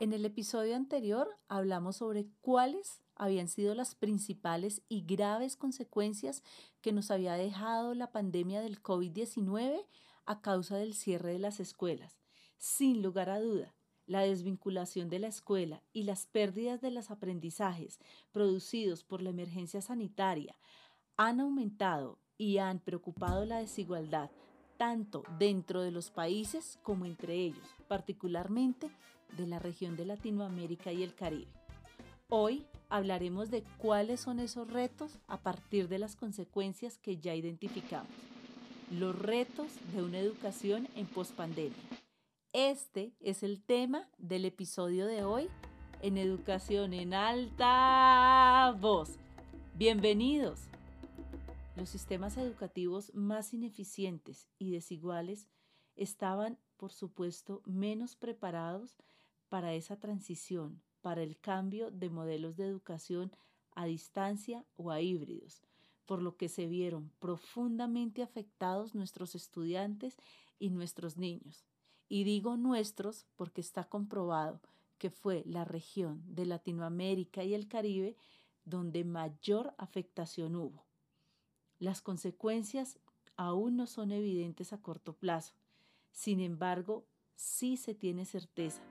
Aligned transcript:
En 0.00 0.12
el 0.12 0.24
episodio 0.24 0.76
anterior 0.76 1.28
hablamos 1.48 1.96
sobre 1.96 2.28
cuáles 2.40 3.02
habían 3.16 3.48
sido 3.48 3.74
las 3.74 3.94
principales 3.94 4.80
y 4.88 5.04
graves 5.04 5.56
consecuencias 5.56 6.42
que 6.80 6.92
nos 6.92 7.10
había 7.10 7.34
dejado 7.34 7.94
la 7.94 8.12
pandemia 8.12 8.60
del 8.60 8.80
COVID-19 8.80 9.84
a 10.24 10.40
causa 10.40 10.76
del 10.76 10.94
cierre 10.94 11.32
de 11.32 11.40
las 11.40 11.58
escuelas. 11.58 12.20
Sin 12.56 13.02
lugar 13.02 13.28
a 13.28 13.40
duda, 13.40 13.74
la 14.08 14.22
desvinculación 14.22 15.08
de 15.08 15.20
la 15.20 15.28
escuela 15.28 15.82
y 15.92 16.02
las 16.02 16.26
pérdidas 16.26 16.80
de 16.80 16.90
los 16.90 17.10
aprendizajes 17.12 18.00
producidos 18.32 19.04
por 19.04 19.22
la 19.22 19.30
emergencia 19.30 19.80
sanitaria 19.80 20.56
han 21.16 21.40
aumentado 21.40 22.18
y 22.38 22.58
han 22.58 22.80
preocupado 22.80 23.44
la 23.44 23.58
desigualdad 23.58 24.30
tanto 24.78 25.24
dentro 25.38 25.82
de 25.82 25.90
los 25.90 26.10
países 26.10 26.78
como 26.82 27.04
entre 27.04 27.34
ellos, 27.34 27.66
particularmente 27.88 28.90
de 29.36 29.46
la 29.46 29.58
región 29.58 29.96
de 29.96 30.06
Latinoamérica 30.06 30.92
y 30.92 31.02
el 31.02 31.14
Caribe. 31.14 31.52
Hoy 32.28 32.64
hablaremos 32.88 33.50
de 33.50 33.64
cuáles 33.76 34.20
son 34.20 34.38
esos 34.38 34.70
retos 34.70 35.18
a 35.26 35.38
partir 35.38 35.88
de 35.88 35.98
las 35.98 36.14
consecuencias 36.14 36.96
que 36.98 37.18
ya 37.18 37.34
identificamos. 37.34 38.12
Los 38.90 39.18
retos 39.18 39.66
de 39.92 40.02
una 40.02 40.18
educación 40.18 40.88
en 40.94 41.06
pospandemia. 41.06 41.97
Este 42.54 43.12
es 43.20 43.42
el 43.42 43.62
tema 43.62 44.08
del 44.16 44.46
episodio 44.46 45.04
de 45.04 45.22
hoy 45.22 45.48
en 46.00 46.16
Educación 46.16 46.94
en 46.94 47.12
Alta 47.12 48.74
Voz. 48.80 49.18
Bienvenidos. 49.74 50.60
Los 51.76 51.90
sistemas 51.90 52.38
educativos 52.38 53.14
más 53.14 53.52
ineficientes 53.52 54.48
y 54.58 54.70
desiguales 54.70 55.46
estaban, 55.94 56.58
por 56.78 56.90
supuesto, 56.90 57.60
menos 57.66 58.16
preparados 58.16 58.96
para 59.50 59.74
esa 59.74 60.00
transición, 60.00 60.80
para 61.02 61.22
el 61.22 61.38
cambio 61.38 61.90
de 61.90 62.08
modelos 62.08 62.56
de 62.56 62.64
educación 62.64 63.30
a 63.74 63.84
distancia 63.84 64.64
o 64.76 64.90
a 64.90 65.02
híbridos, 65.02 65.60
por 66.06 66.22
lo 66.22 66.38
que 66.38 66.48
se 66.48 66.66
vieron 66.66 67.12
profundamente 67.18 68.22
afectados 68.22 68.94
nuestros 68.94 69.34
estudiantes 69.34 70.16
y 70.58 70.70
nuestros 70.70 71.18
niños. 71.18 71.66
Y 72.08 72.24
digo 72.24 72.56
nuestros 72.56 73.26
porque 73.36 73.60
está 73.60 73.84
comprobado 73.84 74.60
que 74.98 75.10
fue 75.10 75.42
la 75.46 75.64
región 75.64 76.22
de 76.26 76.46
Latinoamérica 76.46 77.44
y 77.44 77.54
el 77.54 77.68
Caribe 77.68 78.16
donde 78.64 79.04
mayor 79.04 79.74
afectación 79.78 80.56
hubo. 80.56 80.84
Las 81.78 82.02
consecuencias 82.02 82.98
aún 83.36 83.76
no 83.76 83.86
son 83.86 84.10
evidentes 84.10 84.72
a 84.72 84.82
corto 84.82 85.14
plazo. 85.14 85.54
Sin 86.10 86.40
embargo, 86.40 87.06
sí 87.34 87.76
se 87.76 87.94
tiene 87.94 88.24
certeza 88.24 88.82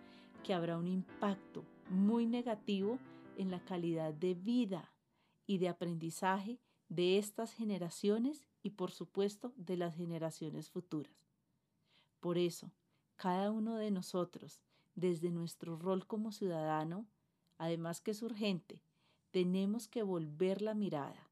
que 0.44 0.54
habrá 0.54 0.78
un 0.78 0.88
impacto 0.88 1.66
muy 1.90 2.26
negativo 2.26 2.98
en 3.38 3.52
la 3.52 3.64
calidad 3.66 4.14
de 4.14 4.34
vida 4.34 4.94
y 5.46 5.58
de 5.58 5.70
aprendizaje 5.70 6.60
de 6.90 7.18
estas 7.18 7.54
generaciones 7.54 8.46
y 8.64 8.72
por 8.72 8.92
supuesto 8.92 9.54
de 9.58 9.78
las 9.78 9.96
generaciones 9.96 10.70
futuras. 10.70 11.14
Por 12.20 12.38
eso, 12.38 12.72
cada 13.18 13.52
uno 13.52 13.76
de 13.76 13.92
nosotros, 13.92 14.62
desde 14.96 15.30
nuestro 15.30 15.78
rol 15.78 16.08
como 16.08 16.32
ciudadano, 16.32 17.06
además 17.58 18.02
que 18.02 18.12
es 18.12 18.22
urgente, 18.22 18.82
tenemos 19.32 19.88
que 19.88 20.04
volver 20.04 20.62
la 20.62 20.74
mirada, 20.74 21.30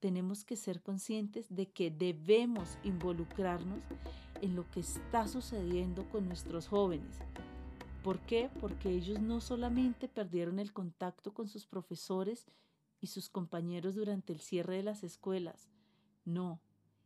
tenemos 0.00 0.44
que 0.44 0.56
ser 0.56 0.82
conscientes 0.82 1.46
de 1.48 1.70
que 1.70 1.90
debemos 1.90 2.76
involucrarnos 2.84 3.80
en 4.42 4.54
lo 4.54 4.70
que 4.70 4.80
está 4.80 5.26
sucediendo 5.26 6.08
con 6.10 6.28
nuestros 6.28 6.68
jóvenes 6.68 7.18
¿Por 8.02 8.20
qué? 8.20 8.48
Porque 8.60 8.90
ellos 8.90 9.20
no 9.20 9.40
solamente 9.40 10.08
perdieron 10.08 10.58
el 10.58 10.72
contacto 10.72 11.34
con 11.34 11.48
sus 11.48 11.66
profesores 11.66 12.46
y 13.00 13.08
sus 13.08 13.28
compañeros 13.28 13.96
durante 13.96 14.32
el 14.32 14.40
cierre 14.40 14.76
de 14.76 14.82
las 14.82 15.02
escuelas. 15.02 15.68
No, 16.24 16.60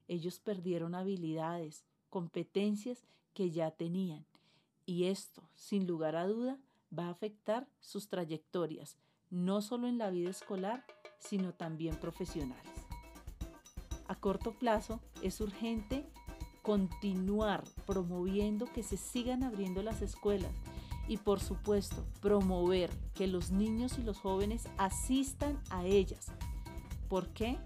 ellos 0.07 0.39
perdieron 0.39 0.95
habilidades, 0.95 1.85
competencias 2.13 3.07
que 3.33 3.51
ya 3.51 3.71
tenían. 3.71 4.27
Y 4.85 5.05
esto, 5.05 5.49
sin 5.55 5.87
lugar 5.87 6.15
a 6.15 6.27
duda, 6.27 6.59
va 6.97 7.07
a 7.07 7.11
afectar 7.11 7.67
sus 7.81 8.09
trayectorias, 8.09 8.99
no 9.31 9.63
solo 9.63 9.89
en 9.89 9.97
la 9.97 10.11
vida 10.11 10.29
escolar, 10.29 10.85
sino 11.19 11.55
también 11.55 11.97
profesionales. 11.97 12.71
A 14.09 14.15
corto 14.15 14.53
plazo 14.53 15.01
es 15.23 15.41
urgente 15.41 16.05
continuar 16.61 17.65
promoviendo 17.87 18.67
que 18.67 18.83
se 18.83 18.99
sigan 18.99 19.43
abriendo 19.43 19.83
las 19.83 20.03
escuelas, 20.03 20.53
y 21.09 21.17
por 21.17 21.41
supuesto 21.41 22.05
promover 22.21 22.91
que 23.15 23.27
los 23.27 23.53
niños 23.53 23.99
y 23.99 24.03
los 24.03 24.19
jóvenes 24.19 24.69
asistan 24.77 25.59
a 25.71 25.87
ellas. 25.87 26.31
¿Por 27.09 27.33
qué? 27.33 27.59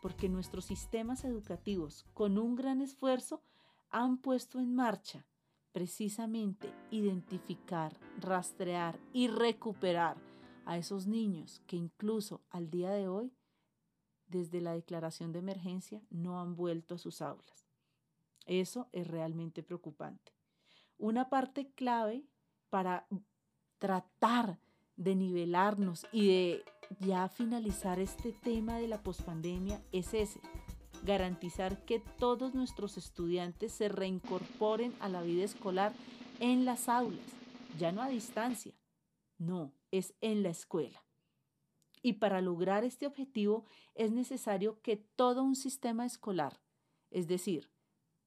Porque 0.00 0.28
nuestros 0.28 0.64
sistemas 0.64 1.24
educativos 1.24 2.06
con 2.14 2.38
un 2.38 2.54
gran 2.54 2.80
esfuerzo 2.80 3.42
han 3.90 4.18
puesto 4.18 4.58
en 4.58 4.74
marcha 4.74 5.26
precisamente 5.72 6.72
identificar, 6.90 7.96
rastrear 8.18 8.98
y 9.12 9.28
recuperar 9.28 10.16
a 10.64 10.76
esos 10.76 11.06
niños 11.06 11.62
que 11.66 11.76
incluso 11.76 12.42
al 12.50 12.70
día 12.70 12.90
de 12.90 13.08
hoy, 13.08 13.32
desde 14.26 14.60
la 14.60 14.72
declaración 14.72 15.32
de 15.32 15.40
emergencia, 15.40 16.02
no 16.10 16.40
han 16.40 16.56
vuelto 16.56 16.94
a 16.94 16.98
sus 16.98 17.22
aulas. 17.22 17.68
Eso 18.46 18.88
es 18.92 19.06
realmente 19.06 19.62
preocupante. 19.62 20.32
Una 20.98 21.28
parte 21.28 21.70
clave 21.72 22.24
para 22.68 23.06
tratar 23.78 24.60
de 24.96 25.16
nivelarnos 25.16 26.06
y 26.12 26.28
de 26.28 26.64
ya 27.00 27.28
finalizar 27.28 27.98
este 27.98 28.32
tema 28.32 28.78
de 28.78 28.88
la 28.88 29.02
pospandemia 29.02 29.82
es 29.92 30.12
ese, 30.14 30.40
garantizar 31.04 31.84
que 31.84 32.00
todos 32.18 32.54
nuestros 32.54 32.96
estudiantes 32.96 33.72
se 33.72 33.88
reincorporen 33.88 34.94
a 35.00 35.08
la 35.08 35.22
vida 35.22 35.44
escolar 35.44 35.92
en 36.40 36.64
las 36.64 36.88
aulas, 36.88 37.24
ya 37.78 37.92
no 37.92 38.02
a 38.02 38.08
distancia, 38.08 38.74
no, 39.38 39.72
es 39.90 40.14
en 40.20 40.42
la 40.42 40.50
escuela. 40.50 41.04
Y 42.02 42.14
para 42.14 42.40
lograr 42.40 42.84
este 42.84 43.06
objetivo 43.06 43.66
es 43.94 44.10
necesario 44.10 44.80
que 44.80 44.96
todo 44.96 45.42
un 45.42 45.54
sistema 45.54 46.06
escolar, 46.06 46.60
es 47.10 47.26
decir, 47.26 47.70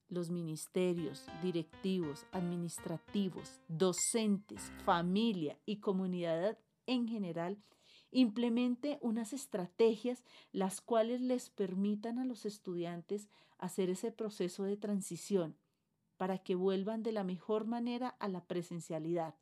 los 0.10 0.30
ministerios, 0.30 1.26
directivos, 1.42 2.26
administrativos, 2.32 3.62
docentes, 3.68 4.72
familia 4.86 5.60
y 5.66 5.80
comunidad 5.80 6.60
en 6.86 7.08
general 7.08 7.58
implemente 8.14 9.00
unas 9.02 9.34
estrategias 9.34 10.24
las 10.52 10.82
cuales 10.82 11.22
les 11.22 11.50
permitan 11.50 12.20
a 12.20 12.26
los 12.26 12.46
estudiantes 12.46 13.28
hacer 13.58 13.90
ese 13.90 14.12
proceso 14.12 14.64
de 14.64 14.78
transición 14.78 15.58
para 16.18 16.38
que 16.38 16.56
vuelvan 16.56 17.04
de 17.04 17.12
la 17.12 17.24
mejor 17.24 17.66
manera 17.66 18.10
a 18.20 18.28
la 18.28 18.46
presencialidad, 18.46 19.36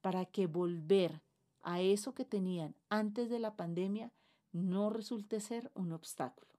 para 0.00 0.24
que 0.26 0.46
volver 0.46 1.22
a 1.62 1.80
eso 1.80 2.14
que 2.14 2.24
tenían 2.24 2.74
antes 2.90 3.30
de 3.30 3.38
la 3.38 3.56
pandemia 3.56 4.12
no 4.52 4.90
resulte 4.90 5.40
ser 5.40 5.70
un 5.74 5.92
obstáculo. 5.92 6.52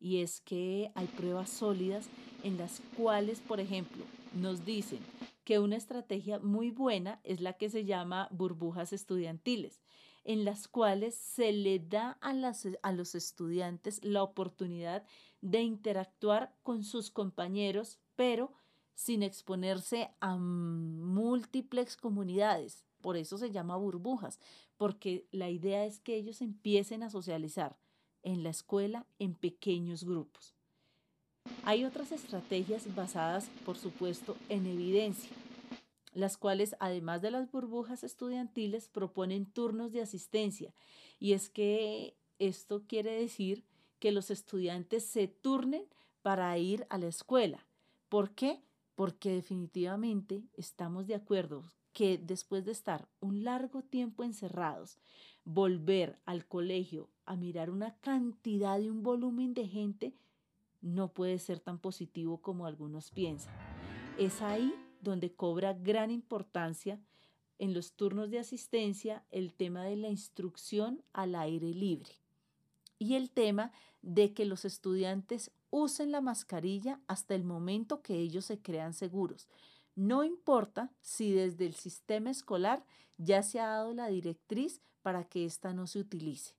Y 0.00 0.18
es 0.18 0.40
que 0.40 0.90
hay 0.94 1.06
pruebas 1.06 1.50
sólidas 1.50 2.08
en 2.42 2.56
las 2.56 2.80
cuales, 2.96 3.40
por 3.40 3.60
ejemplo, 3.60 4.04
nos 4.34 4.64
dicen 4.64 5.00
que 5.44 5.58
una 5.58 5.76
estrategia 5.76 6.38
muy 6.38 6.70
buena 6.70 7.20
es 7.24 7.40
la 7.40 7.54
que 7.54 7.70
se 7.70 7.84
llama 7.84 8.28
burbujas 8.30 8.92
estudiantiles, 8.92 9.80
en 10.28 10.44
las 10.44 10.68
cuales 10.68 11.14
se 11.14 11.52
le 11.52 11.78
da 11.78 12.18
a, 12.20 12.92
los 12.92 13.14
estudiantes 13.14 14.04
la 14.04 14.22
oportunidad 14.22 15.02
de 15.40 15.62
interactuar 15.62 16.54
con 16.62 16.84
sus 16.84 17.10
compañeros, 17.10 17.98
pero 18.14 18.52
sin 18.94 19.22
exponerse 19.22 20.10
a 20.20 20.36
múltiples 20.36 21.96
comunidades. 21.96 22.84
Por 23.00 23.16
eso 23.16 23.38
se 23.38 23.52
llama 23.52 23.78
burbujas, 23.78 24.38
porque 24.76 25.26
la 25.30 25.48
idea 25.48 25.86
es 25.86 25.98
que 25.98 26.16
ellos 26.16 26.42
empiecen 26.42 27.02
a 27.02 27.08
socializar 27.08 27.78
en 28.22 28.42
la 28.42 28.50
escuela 28.50 29.06
en 29.18 29.32
pequeños 29.32 30.04
grupos. 30.04 30.54
Hay 31.64 31.86
otras 31.86 32.12
estrategias 32.12 32.94
basadas, 32.94 33.48
por 33.64 33.78
supuesto, 33.78 34.36
en 34.50 34.66
evidencia, 34.66 35.30
las 36.18 36.36
cuales, 36.36 36.76
además 36.80 37.22
de 37.22 37.30
las 37.30 37.50
burbujas 37.50 38.04
estudiantiles, 38.04 38.88
proponen 38.88 39.46
turnos 39.46 39.92
de 39.92 40.02
asistencia. 40.02 40.74
Y 41.18 41.32
es 41.32 41.48
que 41.48 42.16
esto 42.38 42.82
quiere 42.86 43.12
decir 43.12 43.64
que 43.98 44.12
los 44.12 44.30
estudiantes 44.30 45.04
se 45.04 45.28
turnen 45.28 45.84
para 46.22 46.56
ir 46.58 46.86
a 46.90 46.98
la 46.98 47.06
escuela. 47.06 47.66
¿Por 48.08 48.32
qué? 48.32 48.60
Porque 48.94 49.30
definitivamente 49.30 50.42
estamos 50.54 51.06
de 51.06 51.14
acuerdo 51.14 51.64
que 51.92 52.18
después 52.18 52.64
de 52.64 52.72
estar 52.72 53.08
un 53.20 53.44
largo 53.44 53.82
tiempo 53.82 54.22
encerrados, 54.22 54.98
volver 55.44 56.18
al 56.26 56.46
colegio 56.46 57.08
a 57.24 57.36
mirar 57.36 57.70
una 57.70 57.96
cantidad 57.96 58.78
y 58.78 58.88
un 58.88 59.02
volumen 59.02 59.54
de 59.54 59.66
gente 59.66 60.14
no 60.80 61.12
puede 61.12 61.38
ser 61.38 61.60
tan 61.60 61.78
positivo 61.78 62.40
como 62.40 62.66
algunos 62.66 63.10
piensan. 63.10 63.54
Es 64.16 64.42
ahí 64.42 64.72
donde 65.08 65.34
cobra 65.34 65.72
gran 65.74 66.10
importancia 66.10 67.00
en 67.58 67.74
los 67.74 67.94
turnos 67.94 68.30
de 68.30 68.38
asistencia 68.38 69.24
el 69.30 69.52
tema 69.52 69.84
de 69.84 69.96
la 69.96 70.08
instrucción 70.08 71.02
al 71.12 71.34
aire 71.34 71.74
libre 71.74 72.12
y 72.98 73.14
el 73.14 73.30
tema 73.30 73.72
de 74.02 74.32
que 74.34 74.44
los 74.44 74.64
estudiantes 74.64 75.50
usen 75.70 76.12
la 76.12 76.20
mascarilla 76.20 77.00
hasta 77.06 77.34
el 77.34 77.44
momento 77.44 78.02
que 78.02 78.18
ellos 78.18 78.44
se 78.44 78.60
crean 78.60 78.94
seguros. 78.94 79.48
No 79.94 80.24
importa 80.24 80.92
si 81.00 81.32
desde 81.32 81.66
el 81.66 81.74
sistema 81.74 82.30
escolar 82.30 82.84
ya 83.16 83.42
se 83.42 83.60
ha 83.60 83.68
dado 83.68 83.92
la 83.94 84.08
directriz 84.08 84.80
para 85.02 85.24
que 85.24 85.44
ésta 85.44 85.72
no 85.72 85.86
se 85.86 85.98
utilice. 85.98 86.54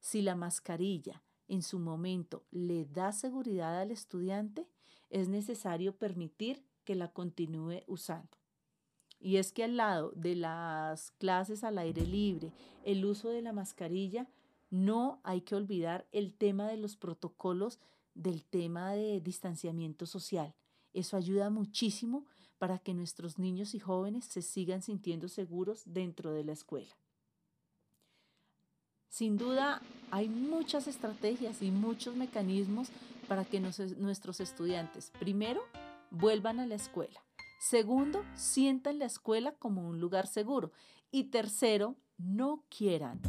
Si 0.00 0.22
la 0.22 0.34
mascarilla 0.34 1.22
en 1.48 1.62
su 1.62 1.78
momento 1.78 2.44
le 2.50 2.86
da 2.86 3.12
seguridad 3.12 3.80
al 3.80 3.90
estudiante, 3.90 4.68
es 5.10 5.28
necesario 5.28 5.96
permitir 5.96 6.64
que 6.84 6.94
la 6.94 7.12
continúe 7.12 7.82
usando. 7.86 8.38
Y 9.20 9.36
es 9.36 9.52
que 9.52 9.64
al 9.64 9.76
lado 9.76 10.12
de 10.16 10.34
las 10.34 11.10
clases 11.12 11.62
al 11.62 11.78
aire 11.78 12.06
libre, 12.06 12.52
el 12.84 13.04
uso 13.04 13.28
de 13.28 13.42
la 13.42 13.52
mascarilla, 13.52 14.26
no 14.70 15.20
hay 15.24 15.42
que 15.42 15.54
olvidar 15.54 16.06
el 16.12 16.32
tema 16.32 16.68
de 16.68 16.78
los 16.78 16.96
protocolos 16.96 17.78
del 18.14 18.44
tema 18.44 18.92
de 18.92 19.20
distanciamiento 19.20 20.06
social. 20.06 20.54
Eso 20.94 21.16
ayuda 21.16 21.50
muchísimo 21.50 22.24
para 22.58 22.78
que 22.78 22.94
nuestros 22.94 23.38
niños 23.38 23.74
y 23.74 23.78
jóvenes 23.78 24.24
se 24.24 24.42
sigan 24.42 24.82
sintiendo 24.82 25.28
seguros 25.28 25.82
dentro 25.86 26.32
de 26.32 26.44
la 26.44 26.52
escuela. 26.52 26.94
Sin 29.08 29.38
duda, 29.38 29.82
hay 30.10 30.28
muchas 30.28 30.86
estrategias 30.86 31.62
y 31.62 31.70
muchos 31.70 32.14
mecanismos 32.16 32.88
para 33.26 33.44
que 33.44 33.60
nuestros 33.60 34.40
estudiantes, 34.40 35.10
primero, 35.18 35.62
vuelvan 36.10 36.60
a 36.60 36.66
la 36.66 36.74
escuela. 36.74 37.24
Segundo, 37.60 38.24
sientan 38.34 38.98
la 38.98 39.04
escuela 39.04 39.52
como 39.52 39.86
un 39.86 40.00
lugar 40.00 40.26
seguro. 40.26 40.72
Y 41.10 41.24
tercero, 41.24 41.96
no 42.16 42.64
quieran 42.68 43.20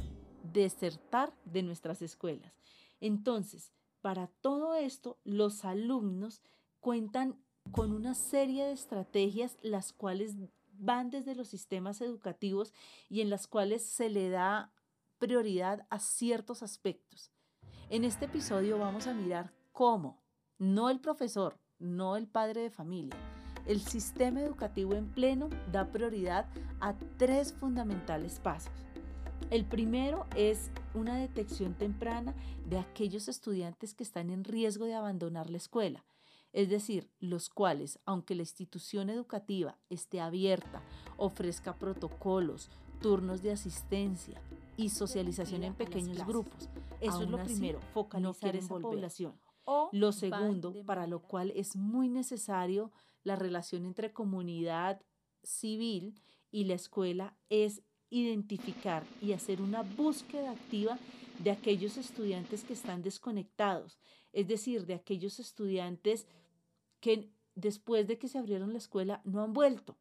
desertar 0.43 1.33
de 1.45 1.63
nuestras 1.63 2.01
escuelas. 2.01 2.53
Entonces, 2.99 3.71
para 4.01 4.27
todo 4.27 4.75
esto, 4.75 5.19
los 5.23 5.65
alumnos 5.65 6.41
cuentan 6.79 7.37
con 7.71 7.91
una 7.91 8.15
serie 8.15 8.65
de 8.65 8.71
estrategias, 8.71 9.57
las 9.61 9.93
cuales 9.93 10.35
van 10.73 11.09
desde 11.09 11.35
los 11.35 11.47
sistemas 11.47 12.01
educativos 12.01 12.73
y 13.07 13.21
en 13.21 13.29
las 13.29 13.47
cuales 13.47 13.83
se 13.85 14.09
le 14.09 14.29
da 14.29 14.71
prioridad 15.19 15.85
a 15.89 15.99
ciertos 15.99 16.63
aspectos. 16.63 17.31
En 17.89 18.03
este 18.03 18.25
episodio 18.25 18.79
vamos 18.79 19.05
a 19.05 19.13
mirar 19.13 19.53
cómo, 19.71 20.23
no 20.57 20.89
el 20.89 20.99
profesor, 20.99 21.59
no 21.81 22.15
el 22.15 22.27
padre 22.27 22.61
de 22.61 22.69
familia, 22.69 23.15
el 23.65 23.81
sistema 23.81 24.41
educativo 24.41 24.93
en 24.93 25.07
pleno 25.07 25.49
da 25.71 25.91
prioridad 25.91 26.45
a 26.79 26.95
tres 27.17 27.53
fundamentales 27.53 28.39
pasos. 28.39 28.71
El 29.49 29.65
primero 29.65 30.25
es 30.35 30.71
una 30.93 31.17
detección 31.17 31.73
temprana 31.73 32.33
de 32.69 32.79
aquellos 32.79 33.27
estudiantes 33.27 33.93
que 33.93 34.03
están 34.03 34.29
en 34.29 34.43
riesgo 34.43 34.85
de 34.85 34.95
abandonar 34.95 35.49
la 35.49 35.57
escuela, 35.57 36.05
es 36.53 36.69
decir, 36.69 37.09
los 37.19 37.49
cuales, 37.49 37.99
aunque 38.05 38.35
la 38.35 38.43
institución 38.43 39.09
educativa 39.09 39.77
esté 39.89 40.21
abierta, 40.21 40.81
ofrezca 41.17 41.75
protocolos, 41.75 42.69
turnos 43.01 43.41
de 43.41 43.51
asistencia 43.51 44.41
y 44.77 44.89
socialización 44.89 45.63
en 45.63 45.73
pequeños 45.73 46.25
grupos, 46.25 46.69
eso 46.99 47.23
es 47.23 47.29
lo 47.29 47.43
primero, 47.43 47.79
focalizar 47.93 48.55
en 48.55 48.63
esa 48.63 48.79
población. 48.79 49.33
Lo 49.91 50.11
segundo, 50.11 50.73
para 50.85 51.07
lo 51.07 51.21
cual 51.21 51.51
es 51.55 51.75
muy 51.75 52.09
necesario 52.09 52.91
la 53.23 53.35
relación 53.35 53.85
entre 53.85 54.11
comunidad 54.11 55.01
civil 55.43 56.15
y 56.51 56.65
la 56.65 56.73
escuela, 56.73 57.35
es 57.49 57.81
identificar 58.09 59.03
y 59.21 59.31
hacer 59.31 59.61
una 59.61 59.83
búsqueda 59.83 60.51
activa 60.51 60.99
de 61.39 61.51
aquellos 61.51 61.97
estudiantes 61.97 62.63
que 62.63 62.73
están 62.73 63.01
desconectados, 63.01 63.97
es 64.33 64.47
decir, 64.47 64.85
de 64.85 64.93
aquellos 64.93 65.39
estudiantes 65.39 66.27
que 66.99 67.31
después 67.55 68.07
de 68.07 68.17
que 68.17 68.27
se 68.27 68.37
abrieron 68.37 68.73
la 68.73 68.77
escuela 68.77 69.21
no 69.23 69.41
han 69.41 69.53
vuelto. 69.53 69.97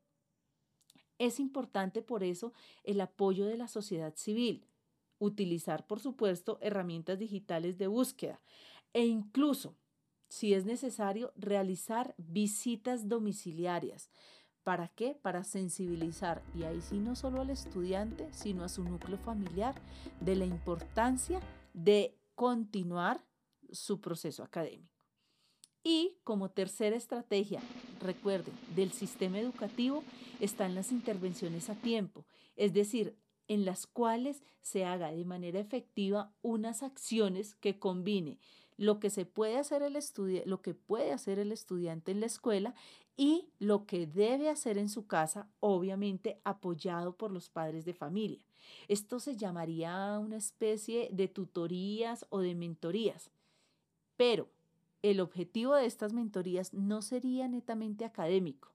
Es 1.19 1.39
importante 1.39 2.03
por 2.03 2.25
eso 2.25 2.53
el 2.83 3.01
apoyo 3.01 3.47
de 3.47 3.57
la 3.57 3.69
sociedad 3.69 4.15
civil, 4.17 4.67
utilizar, 5.19 5.87
por 5.87 6.01
supuesto, 6.01 6.59
herramientas 6.63 7.19
digitales 7.19 7.79
de 7.79 7.87
búsqueda 7.87 8.41
e 8.93 9.07
incluso, 9.07 9.77
si 10.29 10.55
es 10.55 10.65
necesario, 10.65 11.33
realizar 11.37 12.15
visitas 12.19 13.09
domiciliarias 13.09 14.11
¿Para 14.63 14.89
qué? 14.89 15.15
Para 15.15 15.43
sensibilizar, 15.43 16.43
y 16.55 16.65
ahí 16.65 16.81
sí 16.83 16.99
no 16.99 17.17
solo 17.17 17.41
al 17.41 17.51
estudiante, 17.51 18.29
sino 18.33 18.63
a 18.63 18.69
su 18.69 18.85
núcleo 18.85 19.19
familiar, 19.19 19.75
de 20.21 20.37
la 20.37 20.45
importancia 20.45 21.41
de 21.73 22.19
continuar 22.35 23.25
su 23.73 24.01
proceso 24.01 24.43
académico. 24.43 25.07
Y 25.83 26.19
como 26.25 26.51
tercera 26.51 26.95
estrategia, 26.95 27.63
recuerden, 28.01 28.55
del 28.77 28.93
sistema 28.93 29.39
educativo 29.39 30.05
están 30.41 30.75
las 30.75 30.93
intervenciones 30.93 31.71
a 31.71 31.75
tiempo, 31.75 32.27
es 32.55 32.75
decir, 32.75 33.17
en 33.49 33.65
las 33.65 33.87
cuales 33.87 34.43
se 34.61 34.85
haga 34.85 35.11
de 35.11 35.25
manera 35.25 35.59
efectiva 35.59 36.35
unas 36.43 36.83
acciones 36.83 37.55
que 37.55 37.79
combine 37.79 38.39
lo 38.81 38.99
que 38.99 39.11
se 39.11 39.27
puede 39.27 39.59
hacer 39.59 39.83
el 39.83 39.99
lo 40.47 40.63
que 40.63 40.73
puede 40.73 41.13
hacer 41.13 41.39
el 41.39 41.53
estudiante 41.53 42.13
en 42.13 42.21
la 42.21 42.27
escuela 42.27 42.75
y 43.15 43.51
lo 43.59 43.85
que 43.85 44.07
debe 44.07 44.49
hacer 44.49 44.79
en 44.79 44.89
su 44.89 45.07
casa, 45.07 45.51
obviamente 45.61 46.41
apoyado 46.45 47.15
por 47.15 47.31
los 47.31 47.51
padres 47.51 47.85
de 47.85 47.93
familia. 47.93 48.43
Esto 48.89 49.21
se 49.21 49.37
llamaría 49.37 50.19
una 50.19 50.39
especie 50.39 51.11
de 51.13 51.29
tutorías 51.29 52.25
o 52.31 52.41
de 52.41 52.55
mentorías. 52.55 53.31
Pero 54.17 54.49
el 55.03 55.21
objetivo 55.21 55.75
de 55.75 55.85
estas 55.85 56.15
mentorías 56.15 56.73
no 56.73 57.03
sería 57.03 57.49
netamente 57.49 58.07
académico. 58.07 58.73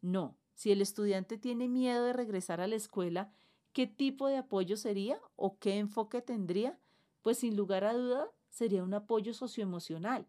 No, 0.00 0.36
si 0.54 0.70
el 0.70 0.80
estudiante 0.80 1.38
tiene 1.38 1.66
miedo 1.66 2.04
de 2.04 2.12
regresar 2.12 2.60
a 2.60 2.68
la 2.68 2.76
escuela, 2.76 3.32
¿qué 3.72 3.88
tipo 3.88 4.28
de 4.28 4.36
apoyo 4.36 4.76
sería 4.76 5.20
o 5.34 5.58
qué 5.58 5.78
enfoque 5.78 6.22
tendría? 6.22 6.78
Pues 7.22 7.38
sin 7.38 7.56
lugar 7.56 7.82
a 7.82 7.94
duda 7.94 8.30
sería 8.50 8.84
un 8.84 8.94
apoyo 8.94 9.32
socioemocional. 9.32 10.26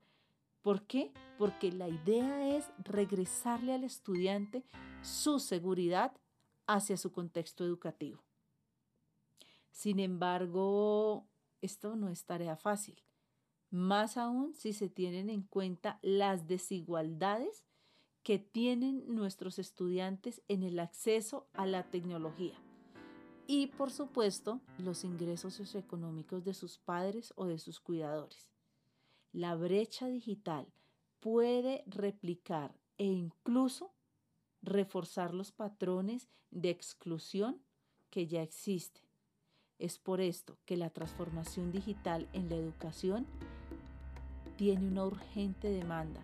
¿Por 0.62 0.84
qué? 0.84 1.12
Porque 1.38 1.72
la 1.72 1.90
idea 1.90 2.56
es 2.56 2.72
regresarle 2.78 3.74
al 3.74 3.84
estudiante 3.84 4.64
su 5.02 5.40
seguridad 5.40 6.14
hacia 6.68 6.98
su 6.98 7.12
contexto 7.12 7.66
educativo. 7.66 8.24
Sin 9.72 10.00
embargo, 10.00 11.26
esto 11.62 11.96
no 11.96 12.10
es 12.10 12.26
tarea 12.26 12.56
fácil, 12.56 13.02
más 13.72 14.18
aún 14.18 14.54
si 14.54 14.74
se 14.74 14.90
tienen 14.90 15.30
en 15.30 15.42
cuenta 15.42 15.98
las 16.02 16.48
desigualdades 16.48 17.64
que 18.22 18.38
tienen 18.38 19.04
nuestros 19.08 19.58
estudiantes 19.58 20.44
en 20.48 20.62
el 20.62 20.80
acceso 20.80 21.48
a 21.54 21.66
la 21.66 21.90
tecnología 21.90 22.62
y 23.54 23.68
por 23.68 23.92
supuesto 23.92 24.62
los 24.78 25.04
ingresos 25.04 25.56
socioeconómicos 25.56 26.46
de 26.46 26.54
sus 26.54 26.78
padres 26.78 27.34
o 27.36 27.48
de 27.48 27.60
sus 27.60 27.82
cuidadores. 27.82 28.50
La 29.34 29.56
brecha 29.56 30.08
digital 30.08 30.72
puede 31.20 31.84
replicar 31.86 32.74
e 32.98 33.04
incluso 33.04 33.92
reforzar 34.62 35.34
los 35.34 35.52
patrones 35.52 36.30
de 36.50 36.70
exclusión 36.70 37.62
que 38.10 38.26
ya 38.26 38.42
existen. 38.42 39.04
Es 39.80 40.00
por 40.00 40.22
esto 40.22 40.58
que 40.64 40.78
la 40.78 40.90
transformación 40.90 41.74
digital 41.74 42.30
en 42.32 42.48
la 42.48 42.56
educación 42.56 43.28
tiene 44.56 44.88
una 44.88 45.04
urgente 45.04 45.70
demanda, 45.70 46.22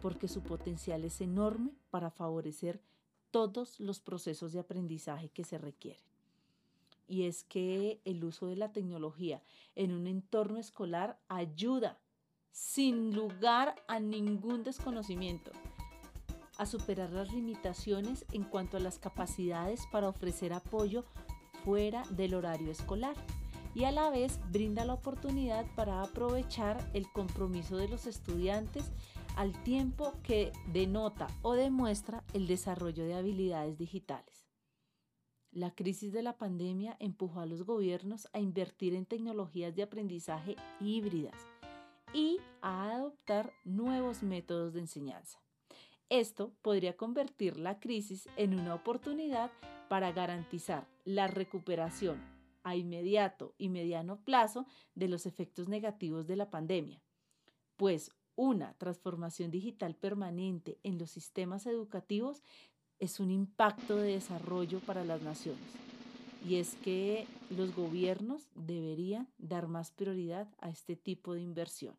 porque 0.00 0.28
su 0.28 0.40
potencial 0.40 1.04
es 1.04 1.20
enorme 1.20 1.74
para 1.90 2.10
favorecer 2.10 2.80
todos 3.30 3.78
los 3.80 4.00
procesos 4.00 4.54
de 4.54 4.60
aprendizaje 4.60 5.28
que 5.28 5.44
se 5.44 5.58
requieren 5.58 6.09
y 7.10 7.24
es 7.24 7.42
que 7.42 8.00
el 8.04 8.24
uso 8.24 8.46
de 8.46 8.56
la 8.56 8.72
tecnología 8.72 9.42
en 9.74 9.92
un 9.92 10.06
entorno 10.06 10.58
escolar 10.58 11.20
ayuda 11.28 12.00
sin 12.52 13.14
lugar 13.14 13.74
a 13.88 13.98
ningún 13.98 14.62
desconocimiento 14.62 15.50
a 16.56 16.66
superar 16.66 17.10
las 17.10 17.32
limitaciones 17.32 18.26
en 18.32 18.44
cuanto 18.44 18.76
a 18.76 18.80
las 18.80 18.98
capacidades 18.98 19.86
para 19.90 20.08
ofrecer 20.08 20.52
apoyo 20.52 21.04
fuera 21.64 22.04
del 22.10 22.34
horario 22.34 22.70
escolar 22.70 23.16
y 23.74 23.84
a 23.84 23.92
la 23.92 24.10
vez 24.10 24.38
brinda 24.50 24.84
la 24.84 24.94
oportunidad 24.94 25.64
para 25.74 26.02
aprovechar 26.02 26.78
el 26.92 27.10
compromiso 27.10 27.76
de 27.76 27.88
los 27.88 28.06
estudiantes 28.06 28.84
al 29.36 29.52
tiempo 29.62 30.12
que 30.22 30.52
denota 30.72 31.28
o 31.42 31.54
demuestra 31.54 32.24
el 32.34 32.46
desarrollo 32.46 33.04
de 33.04 33.14
habilidades 33.14 33.78
digitales. 33.78 34.49
La 35.52 35.74
crisis 35.74 36.12
de 36.12 36.22
la 36.22 36.38
pandemia 36.38 36.96
empujó 37.00 37.40
a 37.40 37.46
los 37.46 37.64
gobiernos 37.64 38.28
a 38.32 38.38
invertir 38.38 38.94
en 38.94 39.04
tecnologías 39.04 39.74
de 39.74 39.82
aprendizaje 39.82 40.54
híbridas 40.78 41.34
y 42.14 42.38
a 42.62 42.92
adoptar 42.92 43.52
nuevos 43.64 44.22
métodos 44.22 44.74
de 44.74 44.80
enseñanza. 44.80 45.40
Esto 46.08 46.52
podría 46.62 46.96
convertir 46.96 47.56
la 47.58 47.80
crisis 47.80 48.28
en 48.36 48.58
una 48.58 48.74
oportunidad 48.74 49.50
para 49.88 50.12
garantizar 50.12 50.86
la 51.04 51.26
recuperación 51.26 52.20
a 52.62 52.76
inmediato 52.76 53.54
y 53.58 53.70
mediano 53.70 54.20
plazo 54.24 54.66
de 54.94 55.08
los 55.08 55.26
efectos 55.26 55.68
negativos 55.68 56.28
de 56.28 56.36
la 56.36 56.50
pandemia, 56.50 57.02
pues 57.76 58.12
una 58.36 58.74
transformación 58.74 59.50
digital 59.50 59.96
permanente 59.96 60.78
en 60.84 60.96
los 60.98 61.10
sistemas 61.10 61.66
educativos 61.66 62.42
es 63.00 63.18
un 63.18 63.30
impacto 63.30 63.96
de 63.96 64.12
desarrollo 64.12 64.78
para 64.80 65.04
las 65.04 65.22
naciones. 65.22 65.64
Y 66.46 66.56
es 66.56 66.76
que 66.76 67.26
los 67.50 67.74
gobiernos 67.74 68.48
deberían 68.54 69.28
dar 69.38 69.66
más 69.66 69.90
prioridad 69.90 70.48
a 70.60 70.70
este 70.70 70.96
tipo 70.96 71.34
de 71.34 71.40
inversión. 71.40 71.96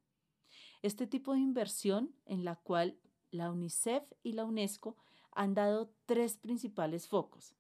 Este 0.82 1.06
tipo 1.06 1.34
de 1.34 1.40
inversión 1.40 2.16
en 2.26 2.46
la 2.46 2.56
cual 2.56 2.98
la 3.32 3.52
UNICEF 3.52 4.04
y 4.24 4.34
la 4.34 4.46
UNESCO 4.46 4.96
han 5.32 5.54
dado 5.54 5.92
tres 6.06 6.38
principales 6.38 7.08
focos. 7.08 7.56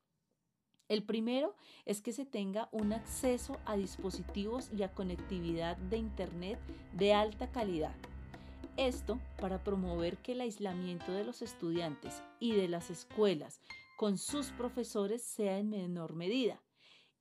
El 0.87 1.03
primero 1.03 1.55
es 1.85 2.01
que 2.01 2.11
se 2.11 2.25
tenga 2.25 2.67
un 2.71 2.93
acceso 2.93 3.57
a 3.65 3.77
dispositivos 3.77 4.69
y 4.75 4.83
a 4.83 4.93
conectividad 4.93 5.77
de 5.77 5.97
Internet 5.97 6.59
de 6.93 7.13
alta 7.13 7.51
calidad 7.51 7.95
esto 8.77 9.19
para 9.39 9.63
promover 9.63 10.17
que 10.17 10.33
el 10.33 10.41
aislamiento 10.41 11.11
de 11.11 11.23
los 11.23 11.41
estudiantes 11.41 12.23
y 12.39 12.53
de 12.53 12.67
las 12.67 12.89
escuelas 12.89 13.61
con 13.97 14.17
sus 14.17 14.47
profesores 14.47 15.23
sea 15.23 15.59
en 15.59 15.69
menor 15.69 16.15
medida 16.15 16.61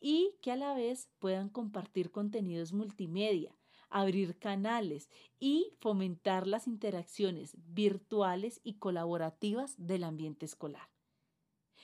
y 0.00 0.34
que 0.40 0.52
a 0.52 0.56
la 0.56 0.74
vez 0.74 1.10
puedan 1.18 1.48
compartir 1.48 2.10
contenidos 2.10 2.72
multimedia, 2.72 3.54
abrir 3.90 4.38
canales 4.38 5.10
y 5.38 5.74
fomentar 5.80 6.46
las 6.46 6.66
interacciones 6.66 7.56
virtuales 7.58 8.60
y 8.64 8.74
colaborativas 8.74 9.74
del 9.76 10.04
ambiente 10.04 10.46
escolar. 10.46 10.88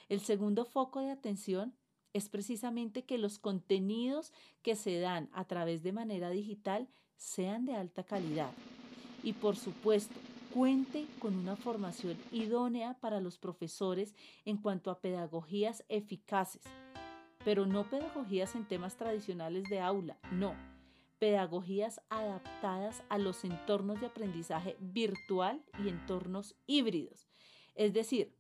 El 0.09 0.21
segundo 0.21 0.65
foco 0.65 1.01
de 1.01 1.11
atención 1.11 1.77
es 2.13 2.29
precisamente 2.31 3.05
que 3.05 3.19
los 3.19 3.39
contenidos 3.39 4.33
que 4.63 4.77
se 4.77 4.99
dan 5.01 5.29
a 5.33 5.45
través 5.45 5.83
de 5.83 5.93
manera 5.93 6.31
digital 6.31 6.89
sean 7.17 7.67
de 7.67 7.75
alta 7.75 8.05
calidad 8.05 8.53
y 9.27 9.33
por 9.33 9.57
supuesto 9.57 10.15
cuente 10.55 11.05
con 11.19 11.37
una 11.37 11.57
formación 11.57 12.17
idónea 12.31 12.95
para 13.01 13.21
los 13.21 13.39
profesores 13.39 14.15
en 14.45 14.57
cuanto 14.57 14.89
a 14.89 15.01
pedagogías 15.01 15.85
eficaces, 15.89 16.63
pero 17.45 17.67
no 17.67 17.91
pedagogías 17.91 18.55
en 18.55 18.65
temas 18.65 18.97
tradicionales 18.97 19.69
de 19.69 19.81
aula, 19.81 20.17
no, 20.31 20.55
pedagogías 21.19 22.01
adaptadas 22.09 23.03
a 23.09 23.19
los 23.19 23.45
entornos 23.45 24.01
de 24.01 24.07
aprendizaje 24.07 24.77
virtual 24.79 25.61
y 25.85 25.89
entornos 25.89 26.55
híbridos. 26.69 27.27
Es 27.75 27.93
decir, 27.93 28.33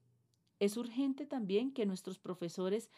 es 0.61 0.77
urgente 0.77 1.27
también 1.27 1.73
que 1.73 1.85
nuestros 1.85 2.21
profesores 2.21 2.91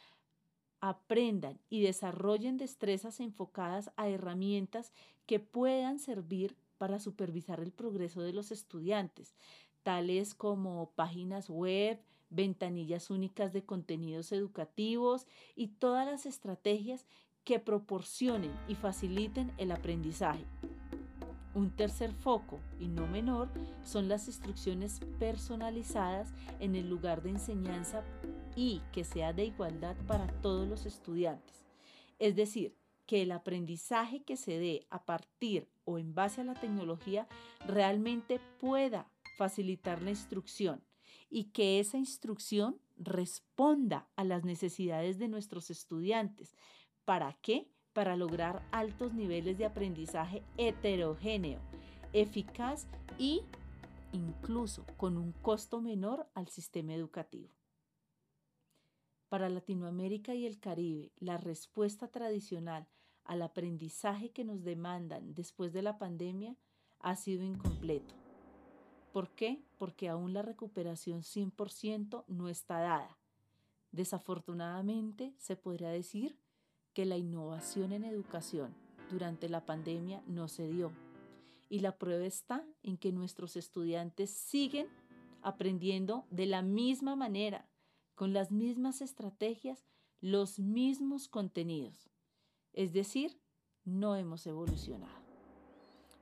aprendan 0.81 1.59
y 1.71 1.81
desarrollen 1.81 2.59
destrezas 2.59 3.19
enfocadas 3.19 3.91
a 3.97 4.09
herramientas 4.11 4.93
que 5.25 5.41
puedan 5.41 5.99
servir 5.99 6.55
para 6.79 6.99
supervisar 6.99 7.61
el 7.61 7.73
progreso 7.73 8.23
de 8.23 8.33
los 8.33 8.51
estudiantes, 8.53 9.35
tales 9.83 10.35
como 10.35 10.91
páginas 10.95 11.51
web, 11.51 12.01
ventanillas 12.31 13.11
únicas 13.11 13.53
de 13.53 13.65
contenidos 13.65 14.33
educativos 14.33 15.27
y 15.57 15.69
todas 15.69 16.07
las 16.07 16.27
estrategias 16.27 17.07
que 17.45 17.59
proporcionen 17.59 18.53
y 18.69 18.75
faciliten 18.75 19.53
el 19.57 19.73
aprendizaje. 19.73 20.45
Un 21.55 21.71
tercer 21.71 22.13
foco, 22.13 22.61
y 22.79 22.89
no 22.89 23.07
menor, 23.07 23.49
son 23.83 24.09
las 24.09 24.29
instrucciones 24.29 25.01
personalizadas 25.19 26.33
en 26.61 26.77
el 26.77 26.89
lugar 26.89 27.23
de 27.23 27.31
enseñanza 27.31 28.05
y 28.55 28.83
que 28.93 29.03
sea 29.03 29.33
de 29.33 29.47
igualdad 29.47 29.97
para 30.07 30.27
todos 30.41 30.69
los 30.69 30.85
estudiantes. 30.85 31.65
Es 32.19 32.37
decir, 32.37 32.75
que 33.09 33.23
el 33.23 33.33
aprendizaje 33.33 34.23
que 34.23 34.37
se 34.37 34.59
dé 34.59 34.87
a 34.91 35.07
partir 35.07 35.67
o 35.87 35.99
en 35.99 36.15
base 36.15 36.43
a 36.43 36.45
la 36.45 36.53
tecnología 36.53 37.27
realmente 37.67 38.39
pueda 38.61 39.11
facilitar 39.39 40.03
la 40.03 40.11
instrucción 40.11 40.85
y 41.31 41.45
que 41.45 41.81
esa 41.81 41.97
instrucción 41.97 42.79
responda 42.99 44.07
a 44.15 44.25
las 44.25 44.45
necesidades 44.45 45.19
de 45.19 45.29
nuestros 45.29 45.71
estudiantes. 45.71 46.55
¿Para 47.07 47.33
qué? 47.41 47.73
Para 47.95 48.15
lograr 48.15 48.63
altos 48.73 49.15
niveles 49.15 49.57
de 49.57 49.65
aprendizaje 49.65 50.43
heterogéneo, 50.59 51.61
eficaz 52.13 52.87
y 53.17 53.41
incluso 54.13 54.85
con 54.99 55.17
un 55.17 55.33
costo 55.33 55.81
menor 55.81 56.29
al 56.35 56.49
sistema 56.49 56.93
educativo. 56.93 57.49
Para 59.31 59.49
Latinoamérica 59.49 60.35
y 60.35 60.45
el 60.45 60.61
Caribe, 60.61 61.11
la 61.17 61.39
respuesta 61.39 62.09
tradicional 62.09 62.87
al 63.29 63.43
aprendizaje 63.43 64.31
que 64.31 64.43
nos 64.43 64.65
demandan 64.65 65.35
después 65.35 65.73
de 65.73 65.83
la 65.83 65.99
pandemia 65.99 66.57
ha 66.99 67.15
sido 67.15 67.45
incompleto. 67.45 68.15
¿Por 69.13 69.31
qué? 69.31 69.63
Porque 69.79 70.09
aún 70.09 70.33
la 70.33 70.43
recuperación 70.43 71.23
100% 71.23 72.25
no 72.27 72.49
está 72.49 72.81
dada. 72.81 73.19
Desafortunadamente, 73.93 75.35
se 75.39 75.57
podría 75.57 75.91
decir 75.91 76.37
que 76.95 77.05
la 77.05 77.17
innovación 77.17 77.93
en 77.93 78.05
educación 78.05 78.75
durante 79.11 79.49
la 79.49 79.65
pandemia 79.65 80.23
no 80.27 80.49
se 80.49 80.67
dio. 80.67 80.91
Y 81.69 81.81
la 81.81 81.99
prueba 81.99 82.25
está 82.25 82.65
en 82.83 82.97
que 82.97 83.13
nuestros 83.13 83.57
estudiantes 83.57 84.31
siguen 84.31 84.89
aprendiendo 85.43 86.25
de 86.31 86.47
la 86.47 86.63
misma 86.63 87.15
manera, 87.15 87.69
con 88.15 88.33
las 88.33 88.51
mismas 88.51 89.03
estrategias, 89.03 89.85
los 90.21 90.59
mismos 90.59 91.29
contenidos. 91.29 92.11
Es 92.79 92.93
decir, 92.93 93.37
no 93.85 94.15
hemos 94.15 94.47
evolucionado. 94.47 95.21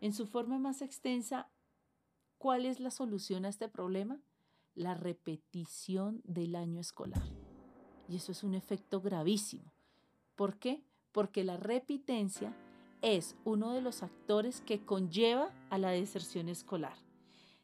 En 0.01 0.15
su 0.15 0.27
forma 0.27 0.59
más 0.59 0.81
extensa, 0.81 1.51
¿cuál 2.39 2.65
es 2.65 2.81
la 2.81 2.91
solución 2.91 3.45
a 3.45 3.51
este 3.51 3.69
problema? 3.69 4.23
La 4.75 4.95
repetición 4.95 6.23
del 6.25 6.57
año 6.57 6.81
escolar. 6.81 7.23
Y 8.09 8.17
eso 8.17 8.33
es 8.33 8.43
un 8.43 8.55
efecto 8.55 9.03
gravísimo. 9.03 9.71
¿Por 10.35 10.59
qué? 10.59 10.83
Porque 11.13 11.45
la 11.45 11.59
repitencia 11.59 12.57
es 13.03 13.37
uno 13.45 13.75
de 13.75 13.83
los 13.83 14.03
actores 14.03 14.63
que 14.63 14.83
conlleva 14.83 15.53
a 15.69 15.77
la 15.77 15.91
deserción 15.91 16.49
escolar 16.49 16.97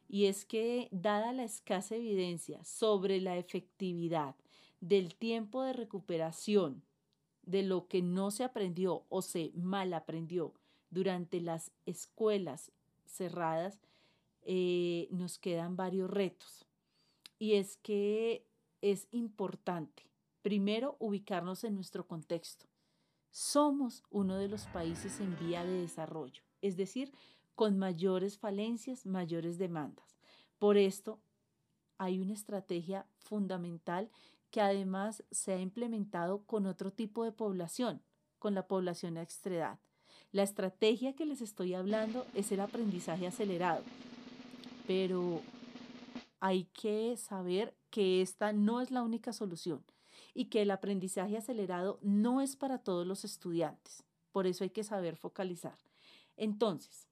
y 0.07 0.27
es 0.27 0.45
que 0.45 0.91
dada 0.91 1.33
la 1.33 1.45
escasa 1.45 1.97
evidencia 1.97 2.63
sobre 2.63 3.23
la 3.23 3.39
efectividad 3.39 4.37
del 4.83 5.15
tiempo 5.15 5.63
de 5.63 5.73
recuperación 5.73 6.85
de 7.43 7.63
lo 7.63 7.89
que 7.89 8.03
no 8.03 8.31
se 8.31 8.45
aprendió 8.45 9.05
o 9.09 9.23
se 9.23 9.53
mal 9.55 9.95
aprendió 9.95 10.55
durante 10.91 11.41
las 11.41 11.73
escuelas 11.87 12.73
cerradas, 13.07 13.81
eh, 14.43 15.09
nos 15.11 15.39
quedan 15.39 15.77
varios 15.77 16.11
retos. 16.11 16.67
Y 17.39 17.55
es 17.55 17.77
que 17.77 18.47
es 18.81 19.09
importante, 19.11 20.05
primero, 20.43 20.97
ubicarnos 20.99 21.65
en 21.65 21.75
nuestro 21.75 22.07
contexto. 22.07 22.67
Somos 23.31 24.03
uno 24.11 24.37
de 24.37 24.49
los 24.49 24.67
países 24.67 25.21
en 25.21 25.37
vía 25.39 25.65
de 25.65 25.81
desarrollo, 25.81 26.43
es 26.61 26.77
decir, 26.77 27.13
con 27.55 27.79
mayores 27.79 28.39
falencias, 28.39 29.07
mayores 29.07 29.59
demandas. 29.59 30.19
Por 30.59 30.77
esto, 30.77 31.21
hay 31.99 32.19
una 32.19 32.35
estrategia 32.35 33.07
fundamental 33.19 34.11
que 34.53 34.61
además 34.61 35.25
se 35.31 35.55
ha 35.55 35.59
implementado 35.59 36.45
con 36.45 36.67
otro 36.67 36.93
tipo 36.93 37.25
de 37.25 37.33
población, 37.33 38.03
con 38.39 38.55
la 38.55 38.69
población 38.69 39.17
a 39.17 39.23
extra 39.23 39.81
La 40.31 40.43
estrategia 40.43 41.15
que 41.15 41.25
les 41.25 41.41
estoy 41.41 41.73
hablando 41.73 42.27
es 42.35 42.53
el 42.53 42.61
aprendizaje 42.61 43.27
acelerado, 43.27 43.83
pero 44.87 45.41
hay 46.39 46.65
que 46.75 47.17
saber 47.17 47.75
que 47.89 48.21
esta 48.21 48.53
no 48.53 48.83
es 48.83 48.91
la 48.91 49.03
única 49.03 49.33
solución 49.33 49.83
y 50.35 50.47
que 50.47 50.63
el 50.63 50.71
aprendizaje 50.71 51.39
acelerado 51.39 51.99
no 52.03 52.43
es 52.43 52.55
para 52.55 52.77
todos 52.77 53.07
los 53.07 53.25
estudiantes. 53.25 54.05
Por 54.33 54.47
eso 54.47 54.65
hay 54.65 54.71
que 54.71 54.85
saber 54.85 55.17
focalizar. 55.17 55.79
Entonces, 56.37 57.09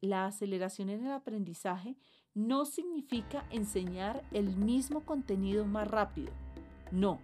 la 0.00 0.26
aceleración 0.26 0.88
en 0.88 1.04
el 1.04 1.12
aprendizaje 1.12 1.96
no 2.32 2.64
significa 2.64 3.46
enseñar 3.50 4.24
el 4.32 4.56
mismo 4.56 5.04
contenido 5.04 5.66
más 5.66 5.88
rápido. 5.88 6.32
No. 6.94 7.18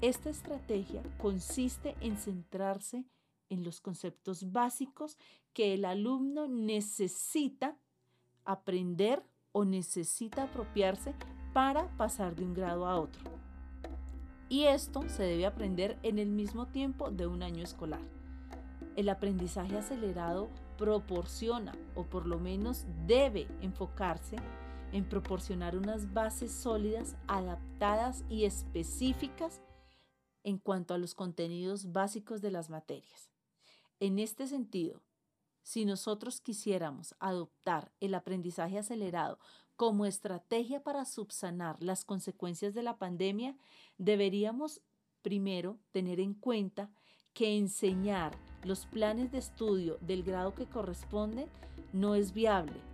Esta 0.00 0.30
estrategia 0.30 1.02
consiste 1.18 1.94
en 2.00 2.16
centrarse 2.16 3.04
en 3.50 3.64
los 3.64 3.82
conceptos 3.82 4.50
básicos 4.50 5.18
que 5.52 5.74
el 5.74 5.84
alumno 5.84 6.48
necesita 6.48 7.76
aprender 8.46 9.22
o 9.52 9.66
necesita 9.66 10.44
apropiarse 10.44 11.14
para 11.52 11.94
pasar 11.98 12.34
de 12.34 12.46
un 12.46 12.54
grado 12.54 12.86
a 12.86 12.98
otro. 12.98 13.30
y 14.48 14.64
esto 14.64 15.08
se 15.08 15.22
debe 15.22 15.46
aprender 15.46 15.98
en 16.02 16.18
el 16.18 16.28
mismo 16.28 16.66
tiempo 16.66 17.10
de 17.10 17.26
un 17.26 17.42
año 17.42 17.62
escolar. 17.64 18.02
El 18.96 19.08
aprendizaje 19.08 19.78
acelerado 19.78 20.50
proporciona, 20.76 21.72
o 21.94 22.04
por 22.04 22.26
lo 22.26 22.38
menos 22.38 22.84
debe 23.06 23.48
enfocarse, 23.62 24.36
en 24.92 25.08
proporcionar 25.08 25.76
unas 25.76 26.12
bases 26.12 26.52
sólidas, 26.52 27.16
adaptadas 27.26 28.24
y 28.28 28.44
específicas 28.44 29.60
en 30.44 30.58
cuanto 30.58 30.94
a 30.94 30.98
los 30.98 31.14
contenidos 31.14 31.92
básicos 31.92 32.40
de 32.40 32.50
las 32.50 32.70
materias. 32.70 33.30
En 34.00 34.18
este 34.18 34.46
sentido, 34.46 35.00
si 35.62 35.84
nosotros 35.84 36.40
quisiéramos 36.40 37.14
adoptar 37.20 37.92
el 38.00 38.14
aprendizaje 38.14 38.78
acelerado 38.78 39.38
como 39.76 40.06
estrategia 40.06 40.82
para 40.82 41.04
subsanar 41.04 41.82
las 41.82 42.04
consecuencias 42.04 42.74
de 42.74 42.82
la 42.82 42.98
pandemia, 42.98 43.56
deberíamos 43.98 44.82
primero 45.22 45.78
tener 45.92 46.20
en 46.20 46.34
cuenta 46.34 46.90
que 47.32 47.56
enseñar 47.56 48.36
los 48.64 48.86
planes 48.86 49.32
de 49.32 49.38
estudio 49.38 49.98
del 50.00 50.22
grado 50.22 50.54
que 50.54 50.66
corresponde 50.66 51.48
no 51.92 52.14
es 52.14 52.32
viable. 52.32 52.91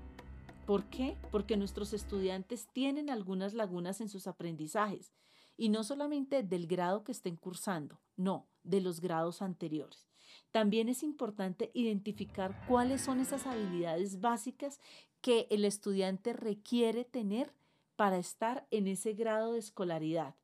¿Por 0.68 0.84
qué? 0.90 1.16
Porque 1.30 1.56
nuestros 1.56 1.94
estudiantes 1.94 2.68
tienen 2.74 3.08
algunas 3.08 3.54
lagunas 3.54 4.02
en 4.02 4.10
sus 4.10 4.26
aprendizajes 4.26 5.14
y 5.56 5.70
no 5.70 5.82
solamente 5.82 6.42
del 6.42 6.66
grado 6.66 7.04
que 7.04 7.12
estén 7.12 7.36
cursando, 7.36 8.02
no, 8.16 8.50
de 8.64 8.82
los 8.82 9.00
grados 9.00 9.40
anteriores. 9.40 10.06
También 10.50 10.90
es 10.90 11.02
importante 11.02 11.70
identificar 11.72 12.66
cuáles 12.68 13.00
son 13.00 13.18
esas 13.18 13.46
habilidades 13.46 14.20
básicas 14.20 14.78
que 15.22 15.46
el 15.48 15.64
estudiante 15.64 16.34
requiere 16.34 17.06
tener 17.06 17.54
para 17.96 18.18
estar 18.18 18.66
en 18.70 18.88
ese 18.88 19.14
grado 19.14 19.54
de 19.54 19.60
escolaridad 19.60 20.34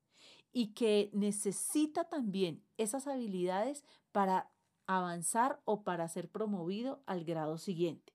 y 0.54 0.68
que 0.68 1.10
necesita 1.12 2.08
también 2.08 2.64
esas 2.78 3.08
habilidades 3.08 3.84
para 4.10 4.50
avanzar 4.86 5.60
o 5.66 5.82
para 5.82 6.08
ser 6.08 6.30
promovido 6.30 7.02
al 7.04 7.26
grado 7.26 7.58
siguiente. 7.58 8.13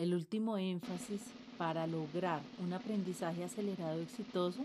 El 0.00 0.14
último 0.14 0.56
énfasis 0.56 1.20
para 1.58 1.86
lograr 1.86 2.40
un 2.64 2.72
aprendizaje 2.72 3.44
acelerado 3.44 4.00
exitoso 4.00 4.64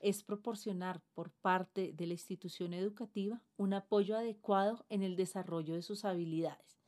es 0.00 0.22
proporcionar 0.22 1.00
por 1.14 1.32
parte 1.32 1.92
de 1.96 2.06
la 2.06 2.12
institución 2.12 2.72
educativa 2.72 3.42
un 3.56 3.74
apoyo 3.74 4.16
adecuado 4.16 4.86
en 4.88 5.02
el 5.02 5.16
desarrollo 5.16 5.74
de 5.74 5.82
sus 5.82 6.04
habilidades. 6.04 6.78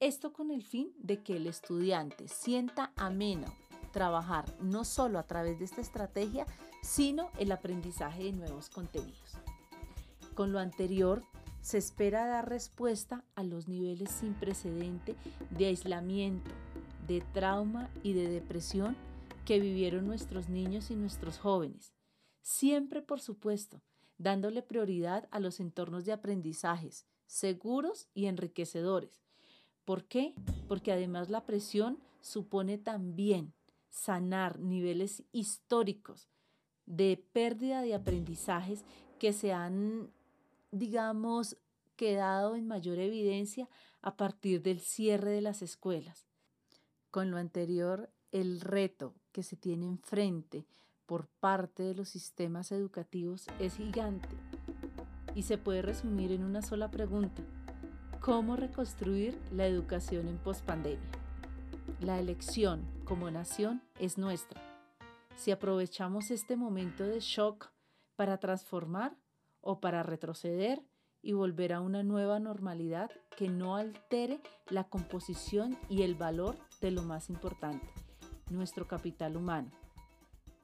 Esto 0.00 0.32
con 0.32 0.50
el 0.50 0.64
fin 0.64 0.92
de 0.98 1.22
que 1.22 1.36
el 1.36 1.46
estudiante 1.46 2.26
sienta 2.26 2.92
ameno 2.96 3.46
trabajar 3.92 4.44
no 4.60 4.84
solo 4.84 5.20
a 5.20 5.28
través 5.28 5.60
de 5.60 5.66
esta 5.66 5.80
estrategia, 5.80 6.44
sino 6.82 7.30
el 7.38 7.52
aprendizaje 7.52 8.24
de 8.24 8.32
nuevos 8.32 8.68
contenidos. 8.68 9.38
Con 10.34 10.50
lo 10.50 10.58
anterior, 10.58 11.22
se 11.60 11.78
espera 11.78 12.26
dar 12.26 12.48
respuesta 12.48 13.24
a 13.34 13.42
los 13.42 13.68
niveles 13.68 14.10
sin 14.10 14.34
precedente 14.34 15.14
de 15.50 15.66
aislamiento, 15.66 16.50
de 17.08 17.22
trauma 17.32 17.90
y 18.04 18.12
de 18.12 18.28
depresión 18.28 18.96
que 19.44 19.58
vivieron 19.58 20.06
nuestros 20.06 20.48
niños 20.48 20.90
y 20.90 20.94
nuestros 20.94 21.38
jóvenes, 21.38 21.92
Siempre, 22.48 23.02
por 23.02 23.20
supuesto, 23.20 23.82
dándole 24.16 24.62
prioridad 24.62 25.28
a 25.30 25.38
los 25.38 25.60
entornos 25.60 26.06
de 26.06 26.12
aprendizajes 26.12 27.06
seguros 27.26 28.08
y 28.14 28.24
enriquecedores. 28.24 29.20
¿Por 29.84 30.04
qué? 30.04 30.34
Porque 30.66 30.90
además 30.90 31.28
la 31.28 31.44
presión 31.44 31.98
supone 32.22 32.78
también 32.78 33.52
sanar 33.90 34.60
niveles 34.60 35.24
históricos 35.30 36.30
de 36.86 37.22
pérdida 37.34 37.82
de 37.82 37.94
aprendizajes 37.94 38.82
que 39.18 39.34
se 39.34 39.52
han, 39.52 40.10
digamos, 40.70 41.58
quedado 41.96 42.56
en 42.56 42.66
mayor 42.66 42.98
evidencia 42.98 43.68
a 44.00 44.16
partir 44.16 44.62
del 44.62 44.80
cierre 44.80 45.32
de 45.32 45.42
las 45.42 45.60
escuelas. 45.60 46.27
Con 47.10 47.30
lo 47.30 47.38
anterior, 47.38 48.10
el 48.32 48.60
reto 48.60 49.14
que 49.32 49.42
se 49.42 49.56
tiene 49.56 49.86
enfrente 49.86 50.66
por 51.06 51.26
parte 51.26 51.82
de 51.82 51.94
los 51.94 52.10
sistemas 52.10 52.70
educativos 52.70 53.46
es 53.58 53.76
gigante 53.76 54.28
y 55.34 55.44
se 55.44 55.56
puede 55.56 55.80
resumir 55.80 56.32
en 56.32 56.44
una 56.44 56.60
sola 56.60 56.90
pregunta. 56.90 57.42
¿Cómo 58.20 58.56
reconstruir 58.56 59.40
la 59.52 59.66
educación 59.66 60.28
en 60.28 60.36
pospandemia? 60.36 61.08
La 62.00 62.18
elección 62.18 62.84
como 63.04 63.30
nación 63.30 63.82
es 63.98 64.18
nuestra. 64.18 64.60
Si 65.34 65.50
aprovechamos 65.50 66.30
este 66.30 66.56
momento 66.56 67.04
de 67.04 67.20
shock 67.20 67.70
para 68.16 68.38
transformar 68.38 69.16
o 69.62 69.80
para 69.80 70.02
retroceder 70.02 70.82
y 71.22 71.32
volver 71.32 71.72
a 71.72 71.80
una 71.80 72.02
nueva 72.02 72.38
normalidad 72.38 73.10
que 73.36 73.48
no 73.48 73.76
altere 73.76 74.40
la 74.68 74.84
composición 74.84 75.76
y 75.88 76.02
el 76.02 76.14
valor 76.14 76.56
de 76.80 76.90
lo 76.90 77.02
más 77.02 77.30
importante, 77.30 77.86
nuestro 78.50 78.86
capital 78.86 79.36
humano 79.36 79.70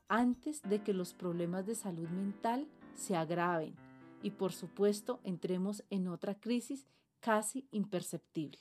antes 0.09 0.62
de 0.62 0.83
que 0.83 0.93
los 0.93 1.12
problemas 1.12 1.67
de 1.67 1.75
salud 1.75 2.09
mental 2.09 2.69
se 2.95 3.17
agraven 3.17 3.75
y 4.23 4.31
por 4.31 4.53
supuesto 4.53 5.21
entremos 5.25 5.83
en 5.90 6.09
otra 6.09 6.38
crisis 6.38 6.87
casi 7.21 7.67
imperceptible. 7.71 8.59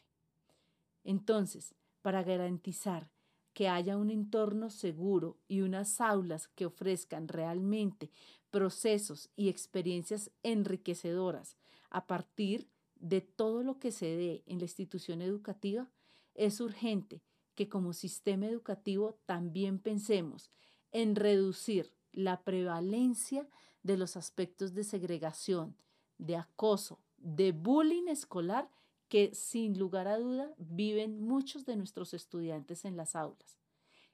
Entonces, 1.04 1.76
para 2.02 2.24
garantizar 2.24 3.12
que 3.54 3.70
haya 3.70 3.98
un 3.98 4.10
entorno 4.10 4.70
seguro 4.70 5.38
y 5.48 5.62
unas 5.62 6.02
aulas 6.02 6.48
que 6.48 6.66
ofrezcan 6.66 7.28
realmente 7.28 8.10
procesos 8.50 9.30
y 9.36 9.50
experiencias 9.50 10.32
enriquecedoras 10.42 11.56
a 11.94 12.08
partir 12.08 12.70
de 12.96 13.22
todo 13.22 13.64
lo 13.64 13.80
que 13.80 13.92
se 13.92 14.08
dé 14.08 14.44
en 14.46 14.58
la 14.58 14.66
institución 14.66 15.22
educativa, 15.22 15.90
es 16.34 16.60
urgente 16.60 17.22
que 17.56 17.70
como 17.70 17.94
sistema 17.94 18.48
educativo 18.48 19.20
también 19.26 19.80
pensemos 19.80 20.52
en 20.92 21.16
reducir 21.16 21.94
la 22.12 22.44
prevalencia 22.44 23.48
de 23.84 23.98
los 23.98 24.18
aspectos 24.18 24.74
de 24.74 24.84
segregación, 24.84 25.78
de 26.18 26.36
acoso, 26.36 27.00
de 27.18 27.52
bullying 27.52 28.08
escolar 28.08 28.70
que 29.08 29.36
sin 29.36 29.78
lugar 29.78 30.08
a 30.08 30.18
duda 30.18 30.54
viven 30.58 31.22
muchos 31.22 31.66
de 31.66 31.76
nuestros 31.76 32.14
estudiantes 32.14 32.86
en 32.86 32.98
las 32.98 33.16
aulas. 33.16 33.60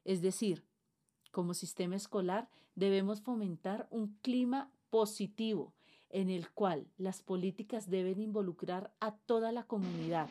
Es 0.03 0.21
decir, 0.21 0.65
como 1.31 1.53
sistema 1.53 1.95
escolar 1.95 2.49
debemos 2.75 3.21
fomentar 3.21 3.87
un 3.91 4.17
clima 4.21 4.71
positivo 4.89 5.73
en 6.09 6.29
el 6.29 6.49
cual 6.49 6.87
las 6.97 7.21
políticas 7.21 7.89
deben 7.89 8.19
involucrar 8.19 8.91
a 8.99 9.15
toda 9.15 9.51
la 9.51 9.63
comunidad, 9.63 10.27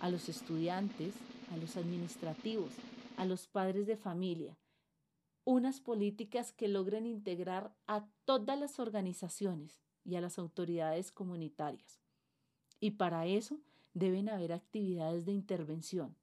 a 0.00 0.10
los 0.10 0.28
estudiantes, 0.28 1.14
a 1.52 1.56
los 1.56 1.76
administrativos, 1.76 2.72
a 3.16 3.24
los 3.24 3.46
padres 3.46 3.86
de 3.86 3.96
familia, 3.96 4.56
unas 5.44 5.80
políticas 5.80 6.52
que 6.52 6.68
logren 6.68 7.06
integrar 7.06 7.74
a 7.86 8.06
todas 8.24 8.58
las 8.58 8.78
organizaciones 8.78 9.82
y 10.04 10.16
a 10.16 10.20
las 10.20 10.38
autoridades 10.38 11.12
comunitarias. 11.12 12.00
Y 12.78 12.92
para 12.92 13.26
eso 13.26 13.58
deben 13.92 14.28
haber 14.28 14.52
actividades 14.52 15.26
de 15.26 15.32
intervención, 15.32 16.16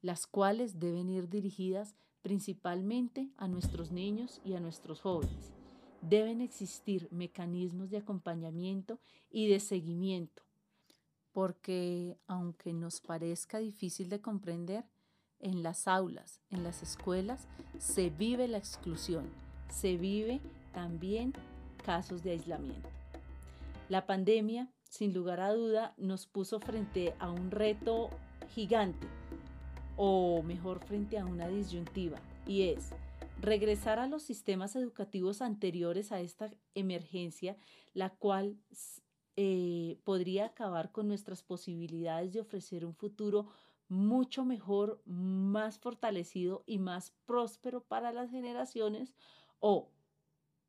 las 0.00 0.26
cuales 0.26 0.78
deben 0.78 1.08
ir 1.08 1.28
dirigidas 1.28 1.96
principalmente 2.22 3.30
a 3.36 3.48
nuestros 3.48 3.90
niños 3.90 4.40
y 4.44 4.54
a 4.54 4.60
nuestros 4.60 5.00
jóvenes. 5.00 5.63
Deben 6.08 6.40
existir 6.40 7.08
mecanismos 7.10 7.90
de 7.90 7.98
acompañamiento 7.98 8.98
y 9.30 9.48
de 9.48 9.58
seguimiento, 9.58 10.42
porque 11.32 12.18
aunque 12.26 12.72
nos 12.72 13.00
parezca 13.00 13.58
difícil 13.58 14.08
de 14.08 14.20
comprender, 14.20 14.84
en 15.40 15.62
las 15.62 15.88
aulas, 15.88 16.40
en 16.50 16.64
las 16.64 16.82
escuelas, 16.82 17.46
se 17.78 18.08
vive 18.08 18.48
la 18.48 18.58
exclusión, 18.58 19.24
se 19.68 19.96
vive 19.96 20.40
también 20.72 21.34
casos 21.84 22.22
de 22.22 22.30
aislamiento. 22.30 22.88
La 23.90 24.06
pandemia, 24.06 24.70
sin 24.88 25.12
lugar 25.12 25.40
a 25.40 25.52
duda, 25.52 25.94
nos 25.98 26.26
puso 26.26 26.60
frente 26.60 27.14
a 27.18 27.30
un 27.30 27.50
reto 27.50 28.08
gigante, 28.54 29.06
o 29.96 30.42
mejor 30.42 30.80
frente 30.84 31.18
a 31.18 31.26
una 31.26 31.48
disyuntiva, 31.48 32.18
y 32.46 32.62
es 32.62 32.90
regresar 33.44 33.98
a 33.98 34.06
los 34.06 34.22
sistemas 34.22 34.76
educativos 34.76 35.42
anteriores 35.42 36.12
a 36.12 36.20
esta 36.20 36.50
emergencia, 36.74 37.56
la 37.92 38.10
cual 38.10 38.56
eh, 39.36 39.98
podría 40.04 40.46
acabar 40.46 40.92
con 40.92 41.08
nuestras 41.08 41.42
posibilidades 41.42 42.32
de 42.32 42.40
ofrecer 42.40 42.84
un 42.84 42.94
futuro 42.94 43.48
mucho 43.88 44.44
mejor, 44.44 45.02
más 45.04 45.78
fortalecido 45.78 46.64
y 46.66 46.78
más 46.78 47.12
próspero 47.26 47.82
para 47.82 48.12
las 48.12 48.30
generaciones 48.30 49.14
o 49.60 49.90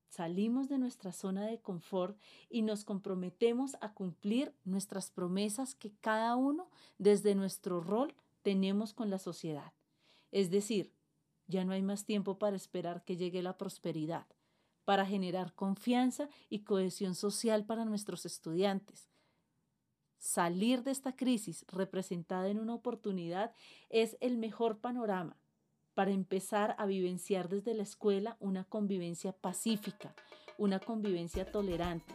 salimos 0.09 0.69
de 0.69 0.77
nuestra 0.77 1.11
zona 1.11 1.45
de 1.45 1.59
confort 1.59 2.17
y 2.49 2.61
nos 2.61 2.85
comprometemos 2.85 3.75
a 3.81 3.93
cumplir 3.93 4.53
nuestras 4.63 5.11
promesas 5.11 5.75
que 5.75 5.91
cada 6.01 6.35
uno 6.35 6.69
desde 6.97 7.35
nuestro 7.35 7.81
rol 7.81 8.15
tenemos 8.41 8.93
con 8.93 9.09
la 9.09 9.19
sociedad. 9.19 9.73
Es 10.31 10.49
decir, 10.51 10.94
ya 11.47 11.63
no 11.63 11.73
hay 11.73 11.81
más 11.81 12.05
tiempo 12.05 12.37
para 12.37 12.55
esperar 12.55 13.03
que 13.03 13.17
llegue 13.17 13.41
la 13.41 13.57
prosperidad. 13.57 14.25
para 14.85 15.03
generar 15.03 15.55
confianza 15.55 16.29
y 16.47 16.59
cohesión 16.59 17.15
social 17.15 17.65
para 17.65 17.85
nuestros 17.85 18.23
estudiantes. 18.27 19.09
Salir 20.19 20.83
de 20.83 20.91
esta 20.91 21.15
crisis 21.15 21.65
representada 21.69 22.49
en 22.49 22.59
una 22.59 22.75
oportunidad 22.75 23.51
es 23.89 24.15
el 24.21 24.37
mejor 24.37 24.81
panorama 24.81 25.37
para 25.95 26.11
empezar 26.11 26.75
a 26.77 26.85
vivenciar 26.85 27.49
desde 27.49 27.73
la 27.73 27.83
escuela 27.83 28.37
una 28.39 28.63
convivencia 28.63 29.31
pacífica, 29.33 30.13
una 30.57 30.79
convivencia 30.79 31.51
tolerante, 31.51 32.13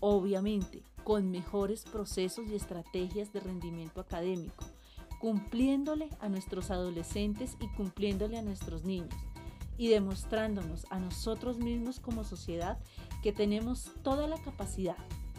obviamente 0.00 0.82
con 1.04 1.30
mejores 1.30 1.84
procesos 1.84 2.48
y 2.48 2.54
estrategias 2.54 3.32
de 3.32 3.40
rendimiento 3.40 4.00
académico, 4.00 4.64
cumpliéndole 5.22 6.08
a 6.18 6.28
nuestros 6.28 6.72
adolescentes 6.72 7.56
y 7.60 7.68
cumpliéndole 7.68 8.38
a 8.38 8.42
nuestros 8.42 8.82
niños 8.82 9.14
y 9.78 9.86
demostrándonos 9.86 10.84
a 10.90 10.98
nosotros 10.98 11.58
mismos 11.58 12.00
como 12.00 12.24
sociedad 12.24 12.76
que 13.22 13.32
tenemos 13.32 13.92
toda 14.02 14.26
la 14.26 14.42
capacidad 14.42 14.96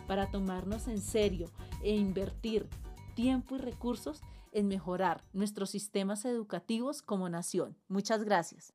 para 0.07 0.31
tomarnos 0.31 0.87
en 0.87 1.01
serio 1.01 1.51
e 1.83 1.93
invertir 1.93 2.69
tiempo 3.13 3.57
y 3.57 3.59
recursos 3.59 4.21
en 4.53 4.69
mejorar 4.69 5.21
nuestros 5.33 5.71
sistemas 5.71 6.23
educativos 6.23 7.01
como 7.01 7.27
nación. 7.27 7.75
Muchas 7.89 8.23
gracias. 8.23 8.73